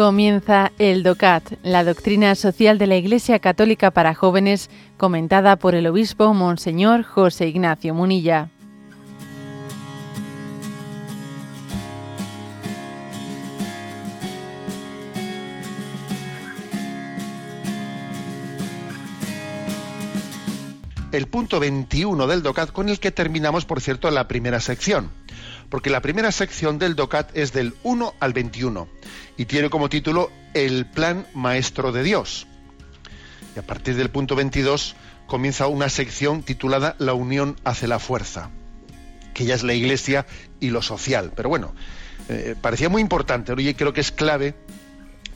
Comienza 0.00 0.72
el 0.78 1.02
DOCAT, 1.02 1.58
la 1.62 1.84
doctrina 1.84 2.34
social 2.34 2.78
de 2.78 2.86
la 2.86 2.96
Iglesia 2.96 3.38
Católica 3.38 3.90
para 3.90 4.14
jóvenes, 4.14 4.70
comentada 4.96 5.56
por 5.56 5.74
el 5.74 5.86
obispo 5.86 6.32
Monseñor 6.32 7.02
José 7.02 7.48
Ignacio 7.48 7.92
Munilla. 7.92 8.48
El 21.12 21.26
punto 21.26 21.60
21 21.60 22.26
del 22.26 22.42
DOCAT 22.42 22.72
con 22.72 22.88
el 22.88 23.00
que 23.00 23.10
terminamos, 23.10 23.66
por 23.66 23.82
cierto, 23.82 24.10
la 24.10 24.28
primera 24.28 24.60
sección 24.60 25.10
porque 25.70 25.88
la 25.88 26.02
primera 26.02 26.32
sección 26.32 26.78
del 26.78 26.96
DOCAT 26.96 27.34
es 27.34 27.52
del 27.52 27.74
1 27.84 28.14
al 28.20 28.32
21 28.34 28.88
y 29.40 29.46
tiene 29.46 29.70
como 29.70 29.88
título 29.88 30.30
El 30.52 30.84
Plan 30.84 31.26
Maestro 31.32 31.92
de 31.92 32.02
Dios. 32.02 32.46
Y 33.56 33.58
a 33.58 33.62
partir 33.62 33.96
del 33.96 34.10
punto 34.10 34.36
22 34.36 34.96
comienza 35.26 35.66
una 35.66 35.88
sección 35.88 36.42
titulada 36.42 36.94
La 36.98 37.14
Unión 37.14 37.56
hace 37.64 37.88
la 37.88 37.98
fuerza, 37.98 38.50
que 39.32 39.46
ya 39.46 39.54
es 39.54 39.62
la 39.62 39.72
Iglesia 39.72 40.26
y 40.60 40.68
lo 40.68 40.82
social. 40.82 41.32
Pero 41.34 41.48
bueno, 41.48 41.74
eh, 42.28 42.54
parecía 42.60 42.90
muy 42.90 43.00
importante, 43.00 43.54
y 43.56 43.72
creo 43.72 43.94
que 43.94 44.02
es 44.02 44.12
clave 44.12 44.56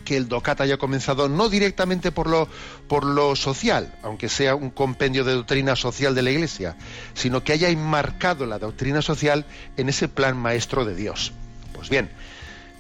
que 0.05 0.19
el 0.19 0.29
DOCAT 0.29 0.61
haya 0.61 0.77
comenzado 0.77 1.31
no 1.31 1.49
directamente 1.49 2.13
por 2.13 2.29
lo, 2.29 2.47
por 2.89 3.07
lo 3.07 3.35
social, 3.37 3.99
aunque 4.03 4.29
sea 4.29 4.55
un 4.55 4.69
compendio 4.69 5.25
de 5.25 5.33
doctrina 5.33 5.77
social 5.77 6.15
de 6.15 6.21
la 6.21 6.31
Iglesia, 6.31 6.77
sino 7.15 7.43
que 7.43 7.55
haya 7.55 7.71
enmarcado 7.71 8.45
la 8.45 8.59
doctrina 8.59 9.01
social 9.01 9.47
en 9.79 9.89
ese 9.89 10.09
plan 10.09 10.37
maestro 10.37 10.85
de 10.85 10.95
Dios. 10.95 11.33
Pues 11.73 11.89
bien, 11.89 12.11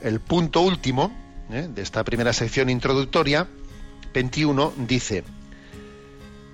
el 0.04 0.20
punto 0.20 0.60
último 0.60 1.10
¿eh? 1.50 1.66
de 1.68 1.82
esta 1.82 2.04
primera 2.04 2.32
sección 2.32 2.68
introductoria, 2.68 3.48
21, 4.12 4.74
dice, 4.86 5.24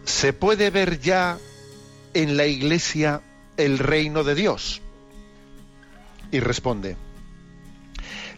¿se 0.04 0.32
puede 0.32 0.70
ver 0.70 1.00
ya 1.00 1.36
en 2.14 2.36
la 2.36 2.46
Iglesia 2.46 3.22
el 3.56 3.78
reino 3.78 4.22
de 4.22 4.36
Dios? 4.36 4.80
Y 6.30 6.38
responde, 6.38 6.96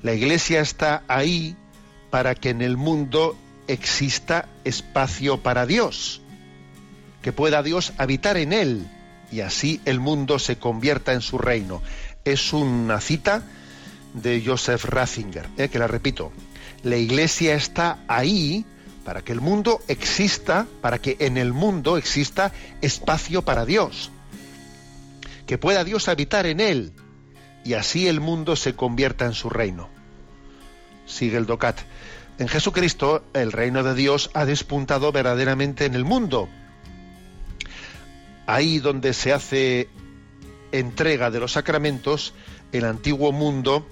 la 0.02 0.14
Iglesia 0.14 0.60
está 0.60 1.04
ahí 1.08 1.56
para 2.10 2.34
que 2.34 2.48
en 2.48 2.62
el 2.62 2.78
mundo 2.78 3.36
exista 3.68 4.48
espacio 4.64 5.42
para 5.42 5.66
Dios, 5.66 6.22
que 7.20 7.32
pueda 7.32 7.62
Dios 7.62 7.92
habitar 7.98 8.38
en 8.38 8.54
él 8.54 8.88
y 9.30 9.40
así 9.40 9.80
el 9.84 10.00
mundo 10.00 10.38
se 10.38 10.56
convierta 10.56 11.12
en 11.12 11.20
su 11.20 11.36
reino. 11.36 11.82
Es 12.24 12.52
una 12.54 13.00
cita 13.00 13.42
de 14.14 14.42
Joseph 14.44 14.84
Ratzinger, 14.84 15.48
eh, 15.56 15.68
que 15.68 15.78
la 15.78 15.86
repito. 15.86 16.32
La 16.82 16.96
iglesia 16.96 17.54
está 17.54 17.98
ahí 18.08 18.64
para 19.04 19.22
que 19.22 19.32
el 19.32 19.40
mundo 19.40 19.80
exista, 19.88 20.66
para 20.80 20.98
que 20.98 21.16
en 21.20 21.36
el 21.36 21.52
mundo 21.52 21.96
exista 21.96 22.52
espacio 22.80 23.42
para 23.42 23.64
Dios, 23.64 24.10
que 25.46 25.58
pueda 25.58 25.84
Dios 25.84 26.08
habitar 26.08 26.46
en 26.46 26.60
él 26.60 26.92
y 27.64 27.74
así 27.74 28.08
el 28.08 28.20
mundo 28.20 28.56
se 28.56 28.74
convierta 28.74 29.24
en 29.24 29.34
su 29.34 29.50
reino. 29.50 29.88
Sigue 31.06 31.36
el 31.36 31.46
DOCAT. 31.46 31.80
En 32.38 32.48
Jesucristo 32.48 33.24
el 33.34 33.52
reino 33.52 33.82
de 33.82 33.94
Dios 33.94 34.30
ha 34.34 34.44
despuntado 34.44 35.12
verdaderamente 35.12 35.84
en 35.84 35.94
el 35.94 36.04
mundo. 36.04 36.48
Ahí 38.46 38.78
donde 38.78 39.12
se 39.12 39.32
hace 39.32 39.88
entrega 40.72 41.30
de 41.30 41.38
los 41.38 41.52
sacramentos, 41.52 42.34
el 42.72 42.84
antiguo 42.84 43.30
mundo 43.32 43.86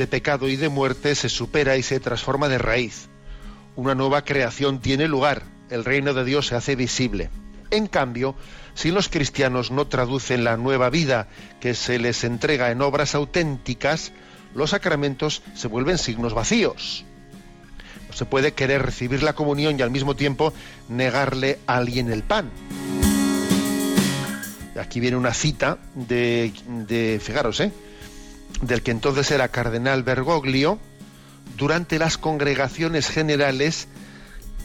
de 0.00 0.06
pecado 0.06 0.48
y 0.48 0.56
de 0.56 0.70
muerte 0.70 1.14
se 1.14 1.28
supera 1.28 1.76
y 1.76 1.82
se 1.82 2.00
transforma 2.00 2.48
de 2.48 2.56
raíz. 2.56 3.10
Una 3.76 3.94
nueva 3.94 4.24
creación 4.24 4.80
tiene 4.80 5.06
lugar, 5.06 5.42
el 5.68 5.84
reino 5.84 6.14
de 6.14 6.24
Dios 6.24 6.46
se 6.46 6.54
hace 6.54 6.74
visible. 6.74 7.28
En 7.70 7.86
cambio, 7.86 8.34
si 8.72 8.92
los 8.92 9.10
cristianos 9.10 9.70
no 9.70 9.88
traducen 9.88 10.42
la 10.42 10.56
nueva 10.56 10.88
vida 10.88 11.28
que 11.60 11.74
se 11.74 11.98
les 11.98 12.24
entrega 12.24 12.70
en 12.70 12.80
obras 12.80 13.14
auténticas, 13.14 14.12
los 14.54 14.70
sacramentos 14.70 15.42
se 15.54 15.68
vuelven 15.68 15.98
signos 15.98 16.32
vacíos 16.32 17.04
se 18.12 18.24
puede 18.26 18.52
querer 18.52 18.82
recibir 18.82 19.22
la 19.22 19.34
comunión 19.34 19.78
y 19.78 19.82
al 19.82 19.90
mismo 19.92 20.16
tiempo 20.16 20.52
negarle 20.88 21.60
a 21.68 21.76
alguien 21.76 22.10
el 22.10 22.24
pan. 22.24 22.50
Aquí 24.76 24.98
viene 24.98 25.16
una 25.16 25.32
cita 25.32 25.78
de, 25.94 26.52
de 26.66 27.20
fijaros, 27.22 27.60
¿eh? 27.60 27.70
Del 28.62 28.82
que 28.82 28.90
entonces 28.90 29.30
era 29.30 29.48
cardenal 29.48 30.02
Bergoglio, 30.02 30.78
durante 31.56 31.98
las 31.98 32.18
congregaciones 32.18 33.08
generales 33.08 33.88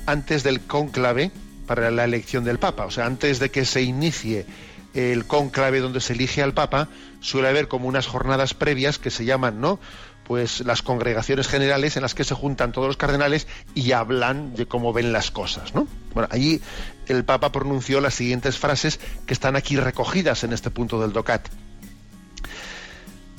antes 0.06 0.44
del 0.44 0.62
cónclave 0.62 1.32
para 1.66 1.92
la 1.92 2.04
elección 2.04 2.44
del 2.44 2.60
Papa. 2.60 2.86
O 2.86 2.92
sea, 2.92 3.06
antes 3.06 3.40
de 3.40 3.50
que 3.50 3.66
se 3.66 3.82
inicie 3.82 4.46
el 4.94 5.26
cónclave 5.26 5.80
donde 5.80 6.00
se 6.00 6.14
elige 6.14 6.42
al 6.42 6.54
Papa, 6.54 6.88
suele 7.20 7.50
haber 7.50 7.68
como 7.68 7.88
unas 7.88 8.08
jornadas 8.08 8.54
previas 8.54 8.98
que 8.98 9.12
se 9.12 9.26
llaman, 9.26 9.60
¿no? 9.60 9.80
pues 10.26 10.62
las 10.62 10.82
congregaciones 10.82 11.48
generales 11.48 11.96
en 11.96 12.02
las 12.02 12.16
que 12.16 12.24
se 12.24 12.34
juntan 12.34 12.72
todos 12.72 12.88
los 12.88 12.98
cardenales 12.98 13.48
y 13.76 13.92
hablan 13.92 14.56
de 14.56 14.66
cómo 14.66 14.92
ven 14.92 15.14
las 15.14 15.32
cosas, 15.32 15.74
¿no? 15.76 15.88
Bueno, 16.14 16.28
allí 16.32 16.62
el 17.08 17.24
Papa 17.24 17.52
pronunció 17.52 18.02
las 18.02 18.16
siguientes 18.16 18.58
frases 18.58 19.00
que 19.26 19.34
están 19.34 19.56
aquí 19.56 19.78
recogidas 19.78 20.44
en 20.44 20.52
este 20.52 20.72
punto 20.72 21.00
del 21.00 21.14
DOCAT. 21.14 21.48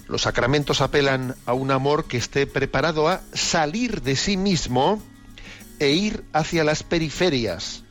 Los 0.09 0.23
sacramentos 0.23 0.81
apelan 0.81 1.35
a 1.47 1.53
un 1.53 1.71
amor 1.71 2.05
que 2.05 2.17
esté 2.17 2.47
preparado 2.47 3.09
a 3.09 3.23
salir 3.33 4.03
de 4.03 4.15
sí 4.15 4.37
mismo 4.37 5.03
e 5.81 5.91
ir 5.91 6.25
hacia 6.33 6.65
las 6.65 6.83
periferias, 6.83 7.83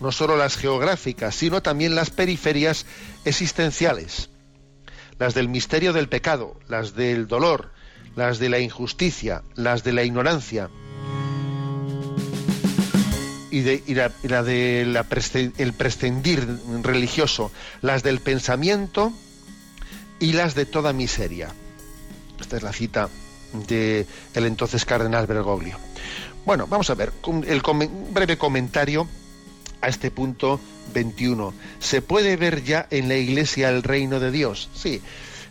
no 0.00 0.12
solo 0.12 0.36
las 0.36 0.56
geográficas, 0.56 1.34
sino 1.34 1.62
también 1.62 1.94
las 1.94 2.10
periferias 2.10 2.84
existenciales, 3.24 4.28
las 5.18 5.34
del 5.34 5.48
misterio 5.48 5.94
del 5.94 6.08
pecado, 6.08 6.58
las 6.68 6.94
del 6.94 7.26
dolor, 7.26 7.72
las 8.16 8.38
de 8.38 8.50
la 8.50 8.58
injusticia, 8.58 9.42
las 9.54 9.82
de 9.82 9.92
la 9.92 10.04
ignorancia. 10.04 10.68
Y, 13.50 13.60
de, 13.60 14.10
la, 14.24 14.42
de 14.42 14.82
el 15.56 15.72
prescindir 15.72 16.46
religioso, 16.82 17.50
las 17.80 18.02
del 18.02 18.20
pensamiento 18.20 19.14
y 20.20 20.32
las 20.32 20.54
de 20.54 20.66
toda 20.66 20.92
miseria. 20.92 21.48
Esta 22.40 22.56
es 22.56 22.62
la 22.62 22.72
cita 22.72 23.08
del 23.68 24.06
el 24.34 24.46
entonces 24.46 24.84
cardenal 24.84 25.26
Bergoglio. 25.26 25.78
Bueno, 26.44 26.66
vamos 26.66 26.90
a 26.90 26.94
ver 26.94 27.12
el 27.46 27.62
breve 28.10 28.38
comentario 28.38 29.08
a 29.80 29.88
este 29.88 30.10
punto 30.10 30.60
21. 30.94 31.52
¿Se 31.78 32.02
puede 32.02 32.36
ver 32.36 32.62
ya 32.64 32.86
en 32.90 33.08
la 33.08 33.16
iglesia 33.16 33.68
el 33.68 33.82
reino 33.82 34.20
de 34.20 34.30
Dios? 34.30 34.68
Sí, 34.74 35.02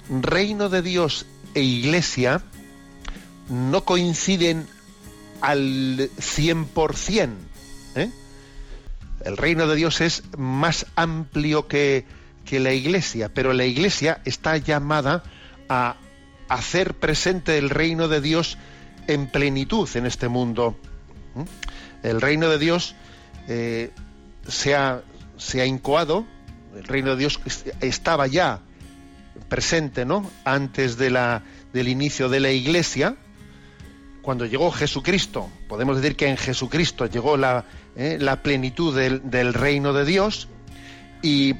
reino 0.10 0.70
de 0.70 0.82
Dios 0.82 1.26
e 1.54 1.62
iglesia 1.62 2.42
no 3.50 3.84
coinciden 3.84 4.68
al 5.42 6.10
100%. 6.18 7.30
¿eh? 7.96 8.10
El 9.24 9.38
reino 9.38 9.68
de 9.68 9.76
Dios 9.76 10.02
es 10.02 10.24
más 10.38 10.86
amplio 10.96 11.68
que, 11.68 12.06
que 12.46 12.60
la 12.60 12.74
iglesia, 12.74 13.30
pero 13.34 13.54
la 13.54 13.66
iglesia 13.66 14.22
está 14.26 14.58
llamada 14.58 15.24
a 15.68 15.98
hacer 16.48 16.94
presente 16.94 17.58
el 17.58 17.70
reino 17.70 18.08
de 18.08 18.22
Dios 18.22 18.58
en 19.08 19.28
plenitud 19.28 19.90
en 19.96 20.06
este 20.06 20.28
mundo. 20.28 20.78
¿eh? 21.36 21.46
El 22.10 22.22
reino 22.22 22.50
de 22.50 22.60
Dios 22.60 22.96
eh, 23.48 23.92
se, 24.48 24.76
ha, 24.76 25.02
se, 25.38 25.62
ha, 25.62 25.66
incoado, 25.66 26.26
el 26.76 26.84
reino 26.86 27.12
de 27.12 27.18
Dios 27.18 27.40
estaba 27.82 28.28
ya 28.28 28.62
presente, 29.50 30.06
¿no? 30.06 30.30
Antes 30.44 30.98
de 30.98 31.10
la, 31.10 31.44
del 31.74 31.88
inicio 31.88 32.30
de 32.30 32.40
la 32.40 32.52
iglesia, 32.52 33.16
cuando 34.22 34.46
llegó 34.46 34.72
Jesucristo, 34.72 35.50
podemos 35.68 36.02
decir 36.02 36.16
que 36.16 36.28
en 36.28 36.38
Jesucristo 36.38 37.06
llegó 37.06 37.38
la, 37.38 37.66
eh, 37.96 38.18
la 38.20 38.42
plenitud 38.42 38.96
del, 38.96 39.54
reino 39.54 39.94
de 39.94 40.04
Dios 40.04 40.48
y 41.22 41.54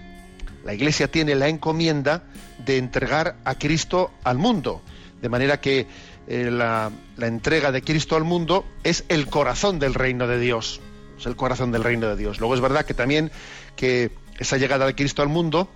la 0.66 0.74
Iglesia 0.74 1.10
tiene 1.10 1.36
la 1.36 1.48
encomienda 1.48 2.24
de 2.66 2.78
entregar 2.78 3.38
a 3.46 3.56
Cristo 3.56 4.12
al 4.24 4.38
mundo, 4.40 4.82
de 5.22 5.30
manera 5.30 5.62
que 5.62 5.88
eh, 6.28 6.50
la, 6.52 6.92
entrega 7.22 7.72
de 7.72 7.84
Cristo 7.84 8.16
al 8.16 8.24
mundo 8.24 8.66
es 8.84 9.06
el 9.08 9.28
corazón 9.28 9.78
del 9.78 9.94
reino 9.94 10.28
de 10.28 10.40
Dios, 10.40 10.82
es 11.20 11.28
el 11.28 11.36
corazón 11.36 11.72
del 11.72 11.84
reino 11.84 12.08
de 12.10 12.16
Dios. 12.16 12.40
Luego 12.40 12.56
es 12.56 12.62
verdad 12.62 12.84
que 12.84 12.96
también 12.96 13.32
que 13.76 14.10
esa 14.40 14.58
llegada 14.58 14.88
de 14.88 14.96
Cristo 14.96 15.22
al 15.22 15.30
mundo 15.30 15.70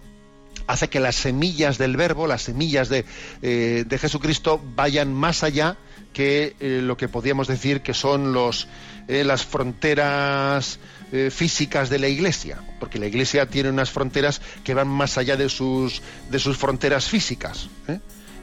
hace 0.65 0.89
que 0.89 0.99
las 0.99 1.15
semillas 1.15 1.77
del 1.77 1.95
verbo, 1.95 2.25
las 2.25 2.41
semillas 2.41 2.89
de, 2.89 3.05
eh, 3.43 3.85
de 3.87 3.97
Jesucristo 3.99 4.59
vayan 4.75 5.13
más 5.13 5.43
allá 5.43 5.77
que 6.13 6.55
eh, 6.59 6.81
lo 6.83 6.97
que 6.97 7.07
podríamos 7.07 7.47
decir 7.47 7.81
que 7.81 7.93
son 7.93 8.33
los, 8.33 8.67
eh, 9.07 9.23
las 9.23 9.45
fronteras 9.45 10.79
eh, 11.11 11.29
físicas 11.31 11.89
de 11.89 11.99
la 11.99 12.07
Iglesia, 12.07 12.57
porque 12.79 12.99
la 12.99 13.07
Iglesia 13.07 13.47
tiene 13.47 13.69
unas 13.69 13.91
fronteras 13.91 14.41
que 14.63 14.73
van 14.73 14.87
más 14.87 15.17
allá 15.17 15.37
de 15.37 15.49
sus, 15.49 16.01
de 16.29 16.39
sus 16.39 16.57
fronteras 16.57 17.07
físicas. 17.07 17.69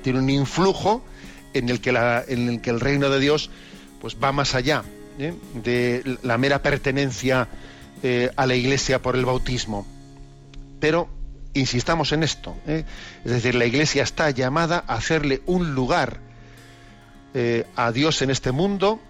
Tiene 0.02 0.18
un 0.20 0.30
influjo 0.30 1.04
en 1.54 1.68
el, 1.68 1.80
que 1.80 1.92
la, 1.92 2.24
en 2.26 2.48
el 2.48 2.60
que 2.60 2.70
el 2.70 2.80
reino 2.80 3.10
de 3.10 3.20
Dios 3.20 3.50
pues 4.00 4.16
va 4.22 4.30
más 4.30 4.54
allá 4.54 4.84
de 5.54 6.18
la 6.22 6.38
mera 6.38 6.62
pertenencia 6.62 7.48
a 8.36 8.46
la 8.46 8.54
Iglesia 8.54 9.00
por 9.00 9.16
el 9.16 9.24
bautismo. 9.24 9.86
Pero 10.78 11.08
insistamos 11.54 12.12
en 12.12 12.22
esto, 12.22 12.54
es 12.66 12.84
decir, 13.24 13.54
la 13.54 13.64
Iglesia 13.64 14.02
está 14.02 14.30
llamada 14.30 14.84
a 14.86 14.94
hacerle 14.94 15.42
un 15.46 15.74
lugar 15.74 16.20
a 17.76 17.92
Dios 17.92 18.22
en 18.22 18.30
este 18.30 18.52
mundo, 18.52 19.00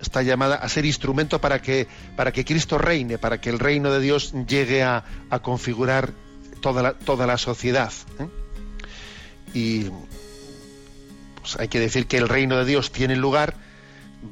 está 0.00 0.22
llamada 0.22 0.56
a 0.56 0.68
ser 0.68 0.84
instrumento 0.84 1.40
para 1.40 1.62
que, 1.62 1.88
para 2.16 2.32
que 2.32 2.44
Cristo 2.44 2.78
reine, 2.78 3.18
para 3.18 3.40
que 3.40 3.50
el 3.50 3.58
reino 3.58 3.90
de 3.90 4.00
Dios 4.00 4.34
llegue 4.46 4.82
a, 4.82 5.04
configurar 5.42 6.12
toda 6.60 6.82
la, 6.82 6.92
toda 6.92 7.26
la 7.26 7.38
sociedad. 7.38 7.92
Y 9.54 9.86
pues, 11.40 11.56
hay 11.58 11.68
que 11.68 11.80
decir 11.80 12.06
que 12.06 12.18
el 12.18 12.28
reino 12.28 12.56
de 12.58 12.64
Dios 12.64 12.92
tiene 12.92 13.16
lugar 13.16 13.54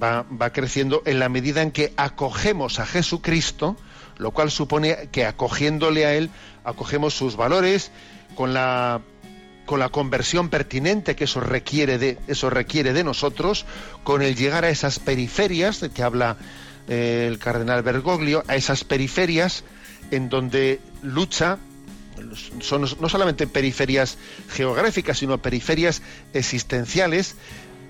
va, 0.01 0.51
creciendo 0.53 1.03
en 1.05 1.19
la 1.19 1.29
medida 1.29 1.63
en 1.63 1.71
que 1.71 1.93
acogemos 1.97 2.79
a 2.79 2.87
Jesucristo, 2.87 3.77
lo 4.19 4.31
cual 4.31 4.51
supone 4.51 5.09
que 5.11 5.27
acogiéndole 5.27 6.07
a 6.07 6.15
Él, 6.15 6.31
acogemos 6.65 7.15
sus 7.15 7.37
valores 7.37 7.91
con 8.35 8.55
la 8.55 9.01
con 9.73 9.81
la 9.81 9.89
conversión 9.89 10.51
pertinente 10.51 11.17
que 11.17 11.25
eso 11.25 11.41
requiere 11.41 11.97
de 11.97 12.19
eso 12.27 12.51
requiere 12.51 12.93
de 12.93 13.05
nosotros, 13.05 13.65
con 14.05 14.21
el 14.21 14.37
llegar 14.37 14.67
a 14.67 14.69
esas 14.69 14.99
periferias 14.99 15.81
de 15.81 15.89
que 15.89 16.03
habla 16.03 16.37
eh, 16.89 17.25
el 17.27 17.39
cardenal 17.39 17.83
Bergoglio, 17.83 18.45
a 18.49 18.57
esas 18.57 18.85
periferias 18.85 19.65
en 20.11 20.29
donde 20.29 20.79
lucha 21.01 21.57
son 22.61 22.83
no 22.83 23.09
solamente 23.09 23.47
periferias 23.47 24.19
geográficas, 24.51 25.17
sino 25.17 25.41
periferias 25.41 26.03
existenciales 26.35 27.37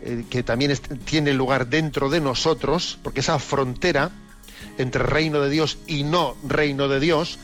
eh, 0.05 0.25
que 0.31 0.45
también 0.45 0.79
tiene 1.05 1.33
lugar 1.33 1.67
dentro 1.67 2.11
de 2.11 2.21
nosotros, 2.21 2.97
porque 3.03 3.19
esa 3.19 3.41
frontera 3.41 4.13
entre 4.79 5.03
reino 5.03 5.41
de 5.41 5.51
Dios 5.51 5.79
y 5.89 6.05
no 6.05 6.37
reino 6.45 6.87
de 6.87 7.01
Dios 7.01 7.41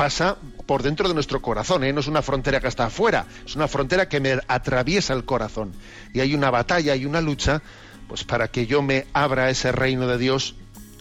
pasa 0.00 0.38
por 0.64 0.82
dentro 0.82 1.08
de 1.08 1.12
nuestro 1.12 1.42
corazón, 1.42 1.84
¿eh? 1.84 1.92
no 1.92 2.00
es 2.00 2.06
una 2.06 2.22
frontera 2.22 2.58
que 2.58 2.68
está 2.68 2.86
afuera, 2.86 3.26
es 3.44 3.54
una 3.54 3.68
frontera 3.68 4.08
que 4.08 4.18
me 4.18 4.38
atraviesa 4.48 5.12
el 5.12 5.26
corazón. 5.26 5.74
Y 6.14 6.20
hay 6.20 6.34
una 6.34 6.50
batalla, 6.50 6.94
hay 6.94 7.04
una 7.04 7.20
lucha, 7.20 7.60
pues 8.08 8.24
para 8.24 8.48
que 8.48 8.66
yo 8.66 8.80
me 8.80 9.06
abra 9.12 9.44
a 9.44 9.50
ese 9.50 9.72
reino 9.72 10.06
de 10.06 10.16
Dios, 10.16 10.54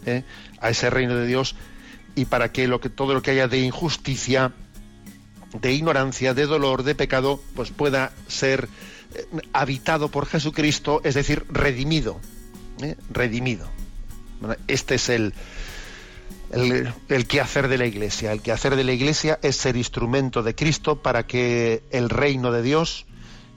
¿eh? 0.06 0.25
a 0.60 0.69
ese 0.69 0.90
reino 0.90 1.16
de 1.16 1.28
Dios, 1.28 1.56
y 2.13 2.25
para 2.25 2.51
que, 2.51 2.68
todo 2.94 3.13
lo 3.13 3.22
que 3.22 3.31
haya 3.31 3.48
de 3.48 3.60
injusticia, 3.60 4.51
de 5.54 5.72
ignorancia, 5.72 6.34
de 6.34 6.45
dolor, 6.45 6.84
de 6.84 6.94
pecado, 6.94 7.42
pues 7.56 7.72
pueda 7.72 8.12
ser 8.28 8.68
eh, 9.16 9.25
habitado 9.54 10.10
por 10.10 10.25
Jesucristo, 10.25 11.00
es 11.06 11.16
decir, 11.16 11.45
redimido. 11.48 12.19
Redimido. 13.10 13.66
Este 14.68 14.95
es 14.95 15.07
el, 15.07 15.34
el, 16.51 17.28
quehacer 17.28 17.68
de 17.68 17.78
la 17.78 17.86
Iglesia. 17.86 18.31
El 18.31 18.42
quehacer 18.42 18.75
de 18.75 18.84
la 18.84 18.92
Iglesia 18.92 19.40
es 19.42 19.56
ser 19.56 19.75
instrumento 19.75 20.44
de 20.44 20.56
Cristo 20.56 21.01
para 21.01 21.25
que 21.25 21.84
el 21.92 22.10
reino 22.10 22.51
de 22.51 22.62
Dios 22.62 23.06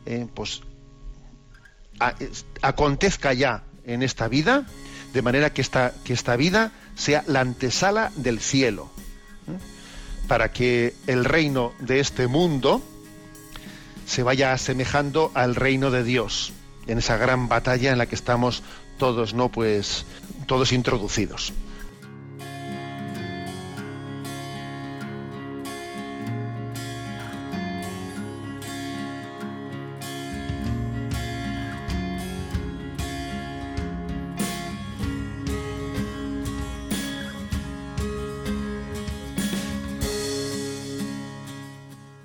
eh, 0.07 0.27
pues, 0.35 0.63
acontezca 2.61 3.33
ya 3.33 3.65
en 3.85 4.03
esta 4.03 4.29
vida, 4.29 4.67
de 5.13 5.23
manera 5.23 5.53
que 5.53 5.63
esta, 5.63 5.93
que 6.05 6.13
esta 6.13 6.37
vida 6.37 6.73
sea 6.95 7.25
la 7.27 7.41
antesala 7.41 8.13
del 8.17 8.41
cielo. 8.41 8.91
Para 10.29 10.53
que 10.53 10.95
el 11.07 11.25
reino 11.25 11.73
de 11.81 12.01
este 12.01 12.27
mundo, 12.27 12.83
se 14.07 14.23
vaya 14.23 14.53
asemejando 14.53 15.31
al 15.35 15.55
reino 15.55 15.91
de 15.91 16.05
Dios 16.05 16.53
en 16.87 16.99
esa 16.99 17.17
gran 17.17 17.49
batalla 17.49 17.93
en 17.93 17.99
la 17.99 18.07
que 18.07 18.15
estamos 18.15 18.63
todos, 18.99 19.35
¿no? 19.35 19.49
Pues 19.49 20.05
todos 20.47 20.73
introducidos. 20.73 21.53